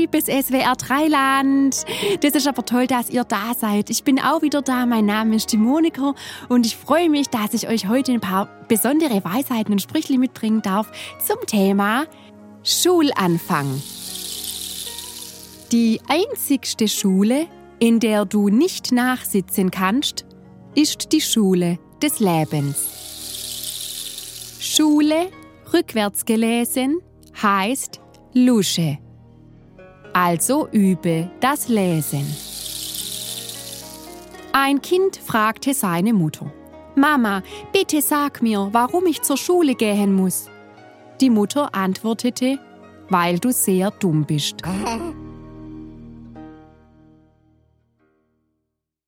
liebes 0.00 0.26
SWR 0.26 0.76
Dreiland. 0.76 1.84
Das 2.22 2.34
ist 2.34 2.48
aber 2.48 2.64
toll, 2.64 2.86
dass 2.86 3.10
ihr 3.10 3.24
da 3.24 3.52
seid. 3.54 3.90
Ich 3.90 4.02
bin 4.02 4.18
auch 4.18 4.40
wieder 4.40 4.62
da. 4.62 4.86
Mein 4.86 5.04
Name 5.04 5.36
ist 5.36 5.52
die 5.52 5.58
Monika 5.58 6.14
und 6.48 6.64
ich 6.64 6.76
freue 6.76 7.10
mich, 7.10 7.28
dass 7.28 7.52
ich 7.52 7.68
euch 7.68 7.86
heute 7.86 8.12
ein 8.12 8.20
paar 8.20 8.48
besondere 8.66 9.22
Weisheiten 9.22 9.72
und 9.72 9.82
Sprüche 9.82 10.18
mitbringen 10.18 10.62
darf 10.62 10.90
zum 11.24 11.36
Thema 11.46 12.06
Schulanfang. 12.62 13.82
Die 15.70 16.00
einzigste 16.08 16.88
Schule, 16.88 17.46
in 17.78 18.00
der 18.00 18.24
du 18.24 18.48
nicht 18.48 18.92
nachsitzen 18.92 19.70
kannst, 19.70 20.24
ist 20.74 21.12
die 21.12 21.20
Schule 21.20 21.78
des 22.02 22.20
Lebens. 22.20 22.86
Schule, 24.60 25.28
rückwärts 25.74 26.24
gelesen, 26.24 27.00
heißt 27.42 28.00
Lusche. 28.32 28.98
Also 30.12 30.68
übe 30.72 31.30
das 31.40 31.68
Lesen. 31.68 32.26
Ein 34.52 34.82
Kind 34.82 35.16
fragte 35.16 35.74
seine 35.74 36.12
Mutter. 36.12 36.52
Mama, 36.96 37.42
bitte 37.72 38.02
sag 38.02 38.42
mir, 38.42 38.68
warum 38.72 39.06
ich 39.06 39.22
zur 39.22 39.36
Schule 39.36 39.74
gehen 39.74 40.12
muss. 40.12 40.48
Die 41.20 41.30
Mutter 41.30 41.74
antwortete, 41.74 42.58
weil 43.08 43.38
du 43.38 43.52
sehr 43.52 43.90
dumm 43.92 44.24
bist. 44.24 44.62